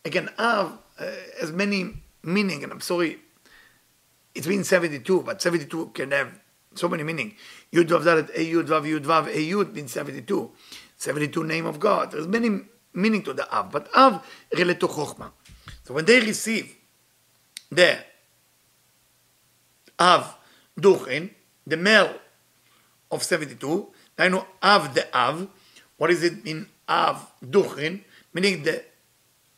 again, 0.05 0.29
Av 0.39 0.79
uh, 0.99 1.05
has 1.41 1.53
many 1.53 1.95
meaning, 2.28 2.64
and 2.64 2.72
I'm 2.72 2.82
sorry, 2.82 3.20
it's 4.36 4.46
been 4.46 4.64
72, 4.64 5.22
but 5.22 5.42
72 5.42 5.92
can 5.94 6.12
have 6.12 6.40
so 6.76 6.88
many 6.88 7.04
meaning. 7.04 7.36
Yud 7.74 7.88
Vav 7.88 8.04
Yud 8.04 8.68
Vav 8.68 8.84
Yud 8.84 9.04
Vav, 9.04 9.28
A 9.28 9.50
Yud 9.52 9.74
means 9.74 9.92
72. 9.92 10.52
72 10.98 11.44
name 11.44 11.66
of 11.66 11.80
God. 11.80 12.12
There's 12.12 12.28
many 12.28 12.62
meaning 12.94 13.24
to 13.24 13.34
the 13.34 13.52
Av, 13.52 13.72
but 13.72 13.88
Av 13.96 14.26
relate 14.56 14.80
to 14.80 14.88
Chokhmah. 14.88 15.32
So 15.84 15.94
when 15.94 16.06
they 16.06 16.20
receive 16.20 16.76
the 17.72 17.98
Av 20.00 20.36
Duchen, 20.80 21.32
the 21.66 21.78
male 21.78 22.14
of 23.10 23.24
72, 23.24 23.88
I 24.20 24.30
know 24.30 24.46
Av 24.62 24.94
the 24.94 25.08
Av, 25.16 25.48
what 25.98 26.08
does 26.08 26.24
it 26.24 26.44
mean, 26.44 26.68
Av, 26.90 27.32
Duchrin, 27.44 28.02
meaning 28.34 28.64
the 28.64 28.84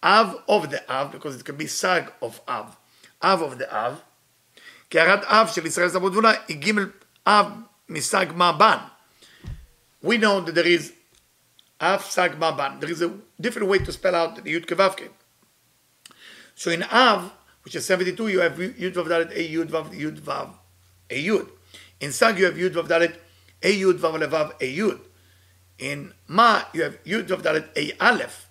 Av 0.02 0.36
of 0.48 0.70
the 0.70 0.80
Av, 0.90 1.12
because 1.12 1.36
it 1.36 1.44
can 1.44 1.56
be 1.56 1.66
Sag 1.66 2.12
of 2.20 2.40
Av. 2.48 2.76
Av 3.22 3.42
of 3.42 3.58
the 3.58 3.72
Av. 3.72 3.94
קערת 4.88 5.24
אב 5.24 5.48
של 5.54 5.66
ישראל 5.66 5.88
סבא 5.88 6.04
ותבונה 6.04 6.32
היא 6.48 6.56
ג' 6.56 6.72
אב 7.26 7.46
מסג 7.88 8.26
מה 8.34 8.52
בן. 8.52 8.78
We 10.04 10.18
know 10.18 10.40
that 10.40 10.54
there 10.54 10.66
is 10.66 10.92
Av 11.80 12.04
Sag 12.04 12.38
Ma 12.38 12.52
Ban. 12.52 12.78
There 12.80 12.90
is 12.90 13.02
a 13.02 13.10
different 13.40 13.68
way 13.68 13.78
to 13.78 13.92
spell 13.92 14.14
out 14.14 14.36
the 14.36 14.42
Yud 14.42 14.66
Kevavke. 14.66 15.08
So 16.54 16.70
in 16.70 16.82
Av, 16.84 17.32
which 17.62 17.74
is 17.74 17.84
72, 17.84 18.28
you 18.28 18.40
have 18.40 18.52
Yud 18.52 18.94
Vav 18.94 19.06
Dalet 19.06 19.30
A 19.32 19.52
Yud 19.52 19.68
Vav 19.68 19.92
Yud 19.92 20.20
Vav 20.20 20.50
A 21.10 21.26
Yud. 21.26 21.48
In 22.00 22.12
Sag, 22.12 22.38
you 22.38 22.44
have 22.44 22.54
Yud 22.54 22.74
Vav 22.74 22.86
Dalet 22.86 23.16
A 23.62 23.80
Yud 23.80 23.98
Vav 23.98 24.22
Levav 24.22 24.52
A 24.60 24.76
Yud. 24.76 25.00
In 25.78 26.14
Ma, 26.28 26.62
you 26.72 26.84
have 26.84 27.02
Yud 27.04 27.26
Vav 27.26 27.42
Dalet 27.42 27.66
A 27.76 27.92
Aleph 28.00 28.47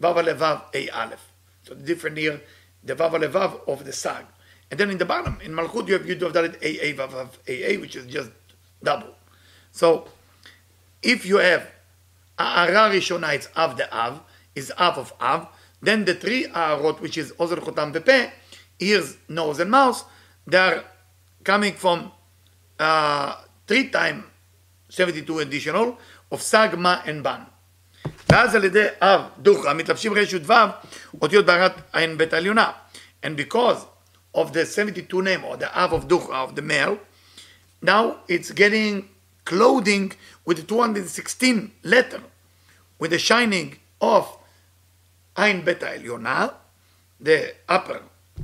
Vav 0.00 0.16
Levav 0.16 0.62
A 0.74 0.88
Aleph. 0.90 1.32
So 1.62 1.74
different 1.74 2.18
here, 2.18 2.40
the 2.82 2.94
Vav 2.94 3.12
Levav 3.12 3.66
of 3.68 3.84
the 3.84 3.92
Sag. 3.92 4.24
And 4.70 4.80
then 4.80 4.90
in 4.90 4.98
the 4.98 5.04
bottom, 5.04 5.38
in 5.42 5.52
Malchut, 5.52 5.88
you 5.88 5.94
have 5.94 6.02
Yud 6.02 6.20
Dalet 6.32 6.56
A 6.62 6.86
A 6.86 6.94
Vav 6.94 7.28
A 7.46 7.72
A, 7.72 7.76
which 7.78 7.96
is 7.96 8.06
just 8.06 8.30
double. 8.82 9.14
So 9.70 10.08
if 11.02 11.26
you 11.26 11.36
have 11.38 11.68
A'ara 12.38 12.90
Rishona, 12.90 13.46
Av 13.56 13.76
the 13.76 13.94
Av, 13.94 14.20
is 14.54 14.72
Av 14.78 14.98
of 14.98 15.12
Av, 15.20 15.48
then 15.80 16.04
the 16.04 16.14
three 16.14 16.46
A'arot, 16.46 17.00
which 17.00 17.18
is 17.18 17.32
Ozen, 17.32 17.58
Chotam, 17.58 17.92
Vepe, 17.92 18.32
ears, 18.80 19.16
nose, 19.28 19.60
and 19.60 19.70
mouth, 19.70 20.04
they 20.46 20.58
are 20.58 20.84
coming 21.44 21.74
from 21.74 22.10
uh, 22.78 23.36
three 23.66 23.88
times 23.90 24.24
72 24.88 25.40
additional 25.40 25.98
of 26.30 26.40
Sag, 26.40 26.78
Ma, 26.78 27.02
and 27.06 27.22
Ban. 27.22 27.46
ואז 28.29 28.55
על 28.55 28.63
ידי 28.63 28.85
אב 29.01 29.21
דוחה 29.37 29.73
מתלבשים 29.73 30.13
רש 30.13 30.33
י"ו 30.33 30.53
אותיות 31.21 31.45
בערת 31.45 31.73
עין 31.93 32.17
בית 32.17 32.33
העליונה. 32.33 32.71
And 33.23 33.35
because 33.35 33.85
of 34.33 34.53
the 34.53 34.65
72 34.65 35.21
name 35.21 35.43
or 35.43 35.57
the 35.57 35.69
Av 35.75 35.93
of 35.93 36.07
Ducha 36.07 36.31
of 36.31 36.55
the 36.55 36.61
male, 36.61 36.97
now 37.81 38.17
it's 38.27 38.51
getting 38.51 39.09
clothing 39.45 40.13
with 40.45 40.57
the 40.57 40.63
216 40.63 41.71
letter, 41.83 42.21
with 42.99 43.11
the 43.11 43.19
shining 43.19 43.77
of 44.01 44.37
Ein 45.35 45.63
Bet 45.63 45.83
העליונה, 45.83 46.47
the 47.19 47.53
upper 47.67 48.01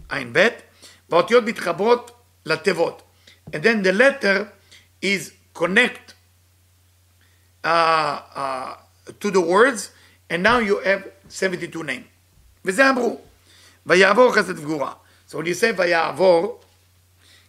Ein 0.09 0.33
Bet, 0.33 0.63
והאותיות 1.09 1.43
מתחברות 1.43 2.11
לתיבות. 2.45 3.01
And 3.53 3.63
then 3.63 3.83
the 3.83 3.93
letter 3.93 4.47
is 5.01 5.31
connect 5.53 6.15
uh, 7.63 8.19
uh, 8.35 8.75
to 9.19 9.31
the 9.31 9.41
words, 9.41 9.91
and 10.29 10.43
now 10.43 10.59
you 10.59 10.79
have 10.79 11.03
72 11.29 11.83
name. 11.83 12.03
וזה 12.65 12.89
אמרו, 12.89 13.21
ויעבור 13.85 14.35
חסד 14.35 14.59
וגבורה. 14.59 14.93
So 15.29 15.37
when 15.37 15.45
you 15.45 15.53
say 15.53 15.73
ויעבור, 15.77 16.61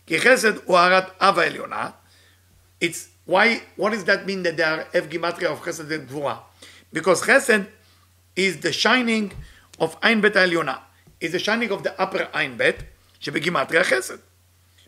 כי 0.06 0.20
חסד 0.20 0.56
הוא 0.64 0.78
הערת 0.78 1.10
אב 1.20 1.38
העליונה, 1.38 1.90
it's 2.80 3.08
why, 3.26 3.60
what 3.76 3.90
does 3.90 4.04
that 4.04 4.26
mean 4.26 4.42
that 4.42 4.56
they 4.56 4.62
are 4.62 4.86
F 4.94 5.08
Gematria 5.08 5.50
of 5.50 5.60
Chesed 5.62 5.90
and 5.90 6.08
Gvura? 6.08 6.38
Because 6.92 7.22
Chesed 7.22 7.66
is 8.36 8.58
the 8.60 8.72
shining 8.72 9.32
of 9.80 9.96
Ein 10.02 10.20
Bet 10.20 10.36
העליונה. 10.36 10.76
is 11.20 11.32
the 11.32 11.38
shining 11.38 11.70
of 11.70 11.82
the 11.82 12.00
upper 12.00 12.28
Ein 12.34 12.56
Bet, 12.56 12.82
שבגימטריה 13.20 13.84
חסד. 13.84 14.18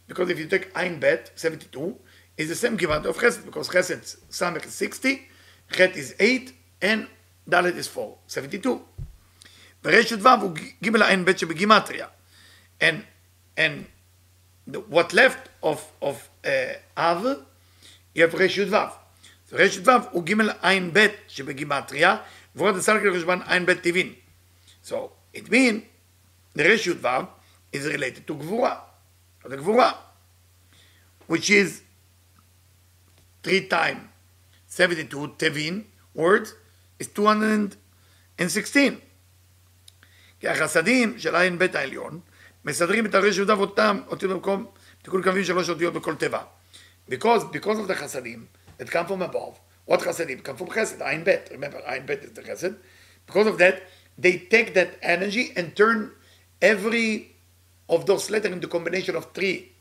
Because 0.07 0.31
if 0.31 0.39
you 0.39 0.47
take 0.47 0.71
Ein 0.75 1.01
Bet, 1.01 1.31
72, 1.37 1.97
is 2.37 2.49
the 2.49 2.55
same 2.55 2.77
Gematria 2.77 3.07
of 3.07 3.19
Chesed, 3.19 3.45
because 3.45 3.69
Chesed 3.69 4.19
Samech 4.31 4.67
is 4.67 4.75
60, 4.75 5.27
Chet 5.74 5.98
is 5.98 6.16
8, 6.20 6.54
and 6.82 7.08
Dalet 7.50 7.76
is 7.76 7.88
4, 7.88 8.18
72. 8.28 8.80
ורשת 9.86 10.18
ו' 10.22 10.28
הוא 10.28 10.52
ג' 10.84 11.02
עין 11.02 11.26
ב' 11.26 11.38
שבגימטריה. 11.38 12.08
And, 12.80 13.04
and 13.58 13.86
the, 14.68 14.80
what 14.80 15.14
left 15.14 15.50
of, 15.62 15.80
of 16.02 16.30
uh, 16.46 16.48
Av, 16.98 17.26
you 18.16 18.22
have 18.22 18.36
רשת 18.36 18.68
ו'. 18.70 18.88
רשת 19.52 19.88
ו' 19.88 19.92
הוא 20.12 20.24
ג' 20.24 20.34
עין 20.62 20.94
ב' 20.94 21.08
שבגימטריה, 21.28 22.18
ועוד 22.56 22.76
הסלקל 22.76 23.10
לחשבון 23.10 23.42
עין 23.48 23.66
ב' 23.66 23.74
טבעין. 23.74 24.14
So 24.86 24.94
it 25.34 25.50
means 25.50 25.82
the 26.56 26.64
רשת 26.64 26.98
ו' 27.02 27.28
is 27.74 27.86
related 27.88 28.28
to 28.28 28.34
גבורה, 28.34 28.80
or 29.44 29.50
the 29.50 29.58
גבורה, 29.58 29.92
which 31.28 31.50
is 31.50 31.82
three 33.44 33.68
times 33.68 34.13
72 34.76 35.28
טבין 35.38 35.84
words 36.18 36.50
is 37.04 37.06
216. 37.18 38.82
כי 40.40 40.48
החסדים 40.48 41.20
של 41.20 41.36
עין 41.36 41.58
העליון 41.74 42.20
מסדרים 42.66 43.06
את 43.06 43.16
הרש 43.16 43.38
יהודה 43.38 43.58
ואותם 43.58 44.00
אותיות 44.08 44.32
במקום 44.32 44.66
תיקון 45.02 45.24
קווים 45.24 45.44
שלוש 45.44 45.70
אותיות 45.70 45.94
בכל 45.94 46.16
תיבה. 46.16 46.44
Because, 47.10 47.44
because 47.52 47.78
of 47.78 47.88
the 47.88 47.96
חסדים 47.96 48.46
that 48.80 48.86
come 48.86 49.08
from 49.08 49.22
above, 49.22 49.60
what 49.92 50.02
חסדים? 50.02 50.40
come 50.44 50.62
from 50.62 50.70
חסד, 50.70 51.02
עין 51.02 51.24
בית. 51.24 51.50
Remember, 51.52 51.78
עין 51.86 52.06
בית 52.06 52.24
is 52.24 52.40
the 52.40 52.48
חסד. 52.48 52.72
Because 53.28 53.48
of 53.48 53.58
that, 53.58 53.76
they 54.18 54.38
take 54.52 54.74
that 54.74 54.98
energy 55.02 55.54
and 55.56 55.76
turn 55.76 56.12
every 56.62 57.36
of 57.90 58.06
those 58.06 58.30
letters 58.30 58.52
into 58.52 58.68
combination 58.68 59.16
of 59.16 59.26
three 59.34 59.74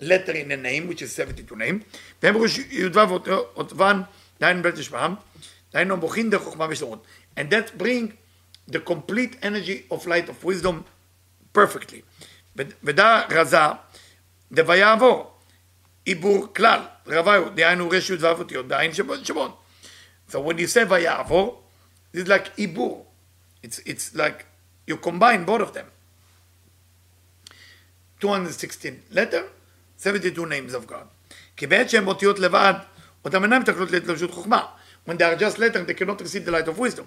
letter 0.00 0.32
in 0.32 0.50
a 0.50 0.56
name, 0.56 0.88
which 0.88 1.02
is 1.02 1.12
72 1.12 1.56
name. 1.56 1.80
והם 2.22 2.36
ראש 2.36 2.58
י"ו 2.58 3.00
אותבן, 3.56 4.00
דהיינו 4.39 4.63
בית 4.63 4.77
השפעם, 4.77 5.15
דהיינו 5.73 5.97
בוכין 5.99 6.29
דרך 6.29 6.41
חוכמה 6.41 6.67
ושלמות. 6.69 7.05
And 7.37 7.51
that 7.51 7.81
bring 7.81 8.11
the 8.71 8.79
complete 8.79 9.35
energy 9.41 9.93
of 9.93 10.05
light 10.05 10.29
of 10.29 10.45
wisdom 10.45 10.83
perfectly. 11.57 12.01
ודע 12.83 13.21
רזה, 13.29 13.57
דוויעבור, 14.51 15.31
עיבור 16.05 16.53
כלל, 16.53 16.79
רוויו, 17.07 17.49
דהיינו 17.49 17.89
רש 17.89 18.09
י"ו 18.09 18.27
אותיות, 18.27 18.67
דהיינו 18.67 18.93
שבון. 18.95 19.51
So 20.29 20.33
when 20.33 20.57
you 20.57 20.67
say 20.67 20.89
ויעבור, 20.89 21.63
it's 22.15 22.27
like 22.27 22.49
עיבור. 22.55 23.05
It's, 23.63 23.79
it's 23.85 24.15
like 24.15 24.45
you 24.87 24.97
combine 24.97 25.45
both 25.45 25.61
of 25.61 25.73
them. 25.73 25.85
216 28.19 29.03
letter, 29.11 29.43
72 29.97 30.45
names 30.45 30.73
of 30.73 30.87
God. 30.87 31.07
כי 31.57 31.67
בעת 31.67 31.89
שהן 31.89 32.07
אותיות 32.07 32.39
לבד, 32.39 32.73
אותם 33.25 33.43
אינן 33.43 33.61
מתקלות 33.61 33.91
להתלבשות 33.91 34.31
חוכמה. 34.31 34.65
When 35.07 35.17
they 35.17 35.23
are 35.23 35.35
just 35.35 35.59
letters, 35.59 35.85
they 35.85 35.93
cannot 35.93 36.19
receive 36.21 36.45
the 36.45 36.51
light 36.51 36.67
of 36.67 36.79
wisdom. 36.79 37.03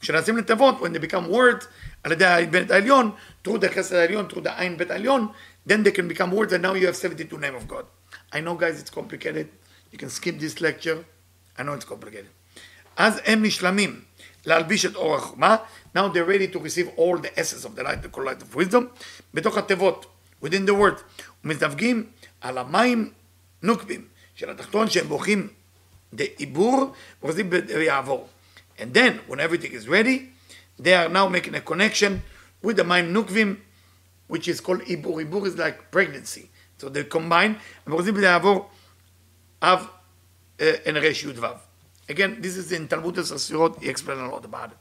כשנעשים 0.00 0.36
לתיבות, 0.36 0.80
when 0.80 0.94
they 0.94 1.10
become 1.10 1.30
words, 1.30 1.66
על 2.04 2.12
ידי 2.12 2.24
העין 2.24 2.50
בית 2.50 2.70
העליון, 2.70 3.10
through 3.44 3.58
the 3.58 3.68
חסד 3.74 3.94
העליון, 3.96 4.26
through 4.30 4.42
the 4.42 4.58
עין 4.58 4.76
בית 4.76 4.90
העליון, 4.90 5.28
then 5.68 5.82
they 5.84 5.90
can 5.90 6.08
become 6.08 6.30
words, 6.30 6.52
and 6.52 6.62
now 6.62 6.74
you 6.74 6.86
have 6.86 6.96
72 6.96 7.38
name 7.38 7.54
of 7.54 7.68
God. 7.68 7.84
I 8.32 8.40
know 8.40 8.54
guys 8.54 8.80
it's 8.80 8.90
complicated, 8.90 9.48
you 9.92 9.98
can 9.98 10.10
skip 10.10 10.38
this 10.38 10.60
lecture, 10.60 11.04
I 11.58 11.62
know 11.62 11.72
it's 11.72 11.84
complicated. 11.84 12.30
אז 12.96 13.20
הם 13.24 13.42
נשלמים 13.42 14.00
להלביש 14.46 14.86
את 14.86 14.94
אור 14.94 15.16
החוכמה, 15.16 15.56
now 15.96 16.00
they're 16.00 16.24
ready 16.24 16.54
to 16.54 16.58
receive 16.58 16.88
all 16.96 17.18
the 17.18 17.40
essence 17.40 17.64
of 17.64 17.76
the 17.76 17.82
light, 17.82 18.02
the 18.02 18.08
called 18.08 18.26
light 18.26 18.42
of 18.42 18.54
wisdom, 18.54 18.84
בתוך 19.34 19.58
התיבות, 19.58 20.06
within 20.44 20.66
the 20.66 20.74
word, 20.74 21.22
ומזדווגים 21.44 22.06
על 22.40 22.58
המים 22.58 23.12
נוקבים 23.62 24.04
של 24.34 24.50
התחתון 24.50 24.90
שהם 24.90 25.08
בוכים 25.08 25.48
בעיבור, 26.12 26.94
וחוזרים 27.22 27.50
ויעבור. 27.50 28.28
And 28.78 28.94
then, 28.94 29.20
when 29.28 29.40
everything 29.40 29.72
is 29.72 29.88
ready, 29.88 30.32
they 30.78 30.94
are 30.94 31.08
now 31.08 31.28
making 31.28 31.54
a 31.54 31.60
connection 31.60 32.22
with 32.62 32.76
the 32.76 32.84
מים 32.84 33.12
נוקבים, 33.12 33.56
which 34.28 34.48
is 34.48 34.60
called 34.60 34.80
עיבור. 34.80 35.18
עיבור 35.18 35.46
is 35.46 35.56
like 35.56 35.90
pregnancy. 35.90 36.48
So 36.78 36.88
they 36.88 37.04
combine, 37.04 37.54
וחוזרים 37.86 38.14
ויעבור 38.14 38.70
אב 39.62 39.86
and 40.58 40.96
רש 40.96 41.24
י"ו. 41.24 41.46
Again, 42.08 42.40
this 42.40 42.56
is 42.56 42.72
in 42.72 42.88
Talmud 42.88 43.14
Sasirot, 43.14 43.80
he 43.80 43.88
explained 43.88 44.20
a 44.20 44.28
lot 44.28 44.44
about 44.44 44.70
it. 44.72 44.78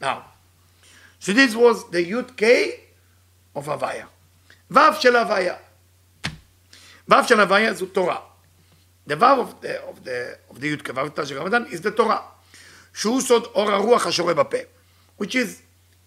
Now, 0.00 0.24
so 1.20 1.32
this 1.32 1.54
was 1.54 1.88
the 1.90 2.04
Yud 2.04 2.36
K 2.36 2.80
of 3.54 3.66
Havaya. 3.66 4.06
ו' 4.70 5.00
של 5.00 5.16
הוויה. 5.16 5.54
ו' 7.08 7.22
של 7.28 7.40
הוויה 7.40 7.74
זו 7.74 7.86
תורה. 7.86 8.20
ו' 9.19 9.41
of 9.41 9.61
the, 9.61 9.79
of 9.89 10.03
the, 10.05 10.53
of 10.53 10.59
the 10.59 10.65
י' 10.65 10.77
כו' 10.77 11.25
של 11.25 11.37
רמדאן 11.37 11.63
is 11.65 11.81
the 11.83 11.91
תורה. 11.91 12.19
שהוא 12.93 13.21
סוד 13.21 13.43
אור 13.43 13.71
הרוח 13.71 14.07
השורה 14.07 14.33
בפה. 14.33 14.57
which 15.21 15.35
is 15.35 15.61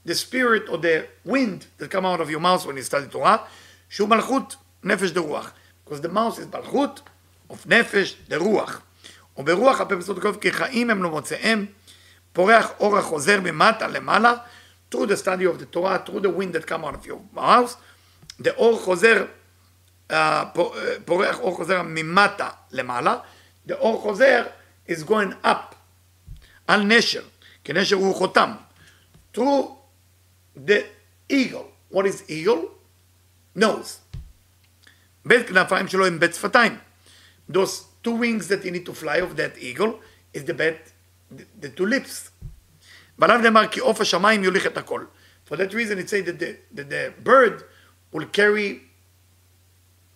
the 0.06 0.14
spirit 0.14 0.68
or 0.68 0.76
the 0.76 1.28
wind 1.28 1.66
that 1.78 1.90
come 1.90 2.04
out 2.04 2.20
of 2.20 2.30
your 2.30 2.40
mouth 2.40 2.66
when 2.66 2.76
you 2.76 2.82
study 2.82 3.10
תורה, 3.10 3.36
שהוא 3.88 4.08
מלכות 4.08 4.56
נפש 4.84 5.10
דרוח. 5.10 5.52
because 5.86 6.00
the 6.00 6.08
mouth 6.08 6.38
is 6.38 6.56
מלכות 6.56 7.00
of 7.50 7.54
נפש 7.66 8.16
דרוח. 8.28 8.80
וברוח 9.38 9.80
הפה 9.80 9.96
בסוד 9.96 10.18
כתוב 10.18 10.36
כי 10.40 10.52
חיים 10.52 10.90
הם 10.90 11.02
לא 11.02 11.10
מוצאיהם, 11.10 11.66
פורח 12.32 12.70
אור 12.80 12.98
החוזר 12.98 13.40
ממטה 13.40 13.88
למעלה, 13.88 14.34
through 14.92 15.06
the 15.06 15.16
study 15.16 15.44
of 15.44 15.58
the 15.58 15.76
Torah, 15.76 15.98
through 16.06 16.20
the 16.20 16.30
wind 16.30 16.54
that 16.54 16.66
come 16.66 16.84
out 16.84 16.94
of 16.94 17.06
your 17.06 17.36
mouth, 17.36 17.74
the 18.42 18.50
אור 18.56 18.80
חוזר, 18.80 19.24
uh, 19.24 19.43
פורח 21.04 21.38
אור 21.38 21.56
חוזר 21.56 21.82
ממטה 21.82 22.48
למעלה, 22.70 23.18
the 23.68 23.74
אור 23.74 24.00
חוזר 24.00 24.44
is 24.88 25.04
going 25.08 25.46
up, 25.46 25.74
על 26.66 26.82
נשר, 26.82 27.22
כי 27.64 27.72
נשר 27.72 27.96
הוא 27.96 28.14
חותם, 28.14 28.52
through 29.34 29.76
the 30.56 30.84
eagle. 31.32 31.66
What 31.90 32.06
is 32.06 32.28
eagle? 32.28 32.74
nose. 33.56 34.18
בית 35.24 35.48
כנפיים 35.48 35.88
שלו 35.88 36.06
הם 36.06 36.20
בית 36.20 36.34
שפתיים. 36.34 36.78
Those 37.50 37.84
two 38.04 38.14
wings 38.20 38.48
that 38.48 38.64
you 38.64 38.70
need 38.70 38.86
to 38.86 38.92
fly 38.92 39.18
of 39.18 39.36
that 39.36 39.58
eagle 39.58 40.00
is 40.34 40.44
the 40.44 40.54
bet 40.54 40.92
the, 41.62 41.68
two 41.76 41.86
lips. 41.86 42.30
ועליו 43.18 43.38
נאמר 43.38 43.68
כי 43.68 43.80
עוף 43.80 44.00
השמיים 44.00 44.44
יוליך 44.44 44.66
את 44.66 44.76
הכל. 44.76 45.04
For 45.48 45.56
that 45.56 45.72
reason 45.72 45.98
it 45.98 46.08
says 46.08 46.24
that 46.24 46.38
the, 46.38 46.56
that 46.74 46.88
the 46.90 47.12
bird 47.22 47.62
will 48.12 48.26
carry 48.32 48.68
uh, 48.70 48.93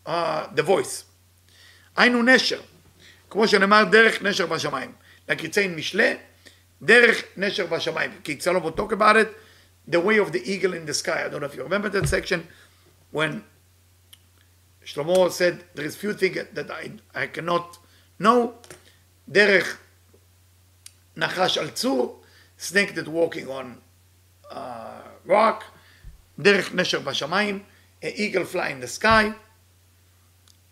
the 0.09 0.63
voice. 0.63 1.05
היינו 1.97 2.23
נשר, 2.23 2.61
כמו 3.31 3.49
שנאמר 3.49 3.85
דרך 3.85 4.23
נשר 4.23 4.47
בשמיים. 4.47 4.93
לקיציין 5.29 5.77
משלי, 5.77 6.17
דרך 6.83 7.23
נשר 7.37 7.67
בשמיים. 7.67 8.11
כי 8.25 8.39
Solomon 8.41 8.63
will 8.63 8.79
talk 8.79 8.93
about 8.93 9.17
it, 9.17 9.29
the 9.89 10.01
way 10.01 10.19
of 10.19 10.33
the 10.33 10.43
eagle 10.45 10.75
in 10.75 10.87
the 10.87 10.95
sky. 10.95 11.25
I 11.25 11.29
don't 11.29 11.41
know 11.41 11.47
if 11.47 11.57
you 11.57 11.63
remember 11.63 11.89
that 11.89 12.09
section 12.09 12.47
when 13.11 13.43
Shlomo 14.85 15.31
said, 15.31 15.65
there 15.75 15.85
is 15.85 15.97
few 15.97 16.15
things 16.15 16.39
that 16.55 16.71
I, 16.71 16.93
I 17.15 17.27
cannot 17.27 17.79
know. 18.19 18.55
דרך 19.29 19.79
נחש 21.17 21.59
על 21.59 21.71
צור, 21.71 22.23
snake 22.59 22.95
that 22.95 23.09
walking 23.09 23.49
on 23.49 23.81
uh, 24.51 24.57
rock, 25.27 25.65
דרך 26.39 26.75
נשר 26.75 27.01
בשמיים, 27.01 27.63
a 28.03 28.07
eagle 28.07 28.45
fly 28.45 28.71
in 28.71 28.81
the 28.81 28.87
sky. 28.87 29.33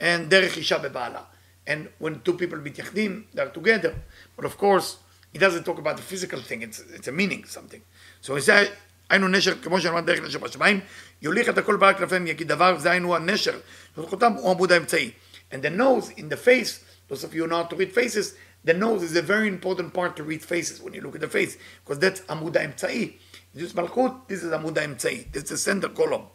And 0.00 0.28
דרך 0.28 0.56
אישה 0.56 0.78
בבעלה. 0.78 1.22
And 1.66 1.88
when 1.98 2.14
two 2.24 2.32
people 2.32 2.58
מתייחדים, 2.62 3.24
they're 3.34 3.58
together. 3.58 3.92
But 4.36 4.44
of 4.44 4.56
course, 4.56 4.96
he 5.32 5.38
doesn't 5.38 5.64
talk 5.64 5.78
about 5.78 5.96
the 5.96 6.02
physical 6.02 6.40
thing, 6.40 6.62
it's, 6.62 6.80
it's 6.94 7.08
a 7.08 7.12
meaning, 7.12 7.44
something. 7.44 7.82
So 8.20 8.34
he 8.36 8.42
said, 8.42 8.70
היינו 9.10 9.28
נשר, 9.28 9.54
כמו 9.62 9.80
שאמר 9.80 10.00
דרך 10.00 10.20
נשר 10.20 10.38
בשמיים, 10.38 10.80
יוליך 11.22 11.48
את 11.48 11.58
הכל 11.58 11.76
ברק 11.76 11.98
כנפיהם 11.98 12.26
יגיד 12.26 12.48
דבר, 12.48 12.78
זה 12.78 12.90
היינו 12.90 13.16
הנשר. 13.16 13.58
זכותם 13.96 14.32
הוא 14.32 14.50
עמוד 14.50 14.72
האמצעי. 14.72 15.10
And 15.52 15.56
the 15.56 15.70
nose 15.70 16.10
in 16.16 16.28
the 16.28 16.36
face, 16.36 16.80
those 17.08 17.24
of 17.24 17.34
you 17.34 17.46
know 17.46 17.62
how 17.62 17.64
to 17.64 17.76
read 17.76 17.92
faces, 17.92 18.34
the 18.64 18.74
nose 18.74 19.02
is 19.02 19.14
a 19.16 19.22
very 19.22 19.48
important 19.48 19.94
part 19.94 20.16
to 20.16 20.24
read 20.24 20.42
faces 20.42 20.82
when 20.82 20.92
you 20.92 21.00
look 21.00 21.14
at 21.14 21.20
the 21.20 21.28
face, 21.28 21.56
because 21.84 21.98
that's 21.98 22.20
עמוד 22.30 22.56
האמצעי. 22.56 23.12
This 23.56 23.74
מלכות, 23.74 24.12
this 24.28 24.42
is 24.42 24.54
עמוד 24.54 24.78
האמצעי, 24.78 25.24
this 25.32 25.36
is 25.36 25.50
the 25.50 25.56
center 25.56 25.98
column. 25.98 26.26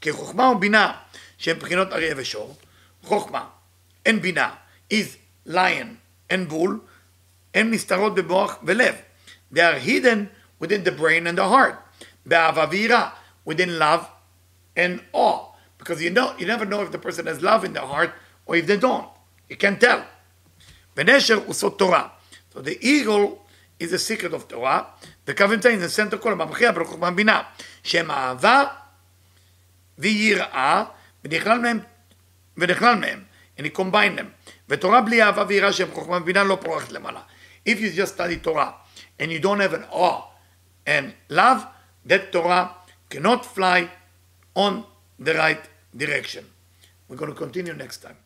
כי 0.00 0.12
חוכמה 0.12 0.50
ובינה, 0.50 0.92
שהם 1.38 1.58
בחינות 1.58 1.92
אריה 1.92 2.14
ושור, 2.16 2.56
חוכמה, 3.03 3.45
אין 4.05 4.21
בינה, 4.21 4.53
is 4.93 5.17
lion 5.47 5.97
and 6.29 6.49
bull, 6.49 6.71
הן 7.53 7.71
נסתרות 7.71 8.15
במוח 8.15 8.57
ולב. 8.63 8.95
They 9.53 9.59
are 9.59 9.79
hidden 9.79 10.29
within 10.59 10.83
the 10.83 10.91
brain 10.91 11.27
and 11.27 11.37
the 11.37 11.47
heart. 11.47 12.05
באהבה 12.25 12.65
ויראה, 12.71 13.09
within 13.49 13.79
love 13.79 14.05
and 14.75 14.99
awe. 15.13 15.55
Because 15.77 16.01
you 16.01 16.09
know, 16.09 16.33
you 16.37 16.45
never 16.45 16.65
know 16.65 16.81
if 16.81 16.91
the 16.91 16.97
person 16.97 17.25
has 17.27 17.41
love 17.41 17.63
in 17.63 17.73
their 17.73 17.85
heart 17.85 18.11
or 18.45 18.55
if 18.55 18.65
they 18.65 18.77
don't. 18.77 19.07
You 19.49 19.57
can't 19.57 19.79
tell. 19.79 20.01
ונשר 20.97 21.35
הוא 21.45 21.53
סוד 21.53 21.73
תורה. 21.77 22.07
So 22.53 22.61
the 22.61 22.77
eagle 22.81 23.45
is 23.79 23.91
the 23.91 23.99
secret 23.99 24.33
of 24.33 24.43
תורה, 24.47 24.81
וקו 25.27 25.45
אמצעי 25.45 25.79
זה 25.79 26.03
center 26.03 26.23
column, 26.23 26.41
המכריע 26.41 26.71
בחוכמה 26.71 27.11
בינה, 27.11 27.41
שהם 27.83 28.11
אהבה 28.11 28.63
ויראה, 29.97 30.83
ונכלל 31.23 31.59
מהם, 31.59 31.79
ונכלל 32.60 32.94
מהם, 32.94 33.24
and 33.58 33.62
he 33.62 33.70
combine 33.78 34.18
them. 34.18 34.50
ותורה 34.68 35.00
בלי 35.00 35.22
אהבה 35.22 35.44
ויראה 35.48 35.72
שהם 35.72 35.90
חוכמה 35.92 36.16
ובינה 36.16 36.44
לא 36.44 36.58
פורחת 36.60 36.92
למעלה. 36.92 37.20
If 37.68 37.72
you 37.72 37.96
just 37.96 38.14
study 38.14 38.46
Torah 38.46 38.72
and 39.18 39.30
you 39.30 39.40
don't 39.40 39.60
have 39.60 39.74
an 39.74 39.84
awe 39.90 40.22
and 40.86 41.12
love, 41.30 41.66
that 42.06 42.32
Torah 42.32 42.66
cannot 43.10 43.44
fly 43.44 43.88
on 44.54 44.84
the 45.18 45.34
right 45.34 45.64
direction. 45.96 46.44
We're 47.08 47.16
going 47.16 47.32
to 47.32 47.38
continue 47.38 47.74
next 47.74 47.98
time. 47.98 48.16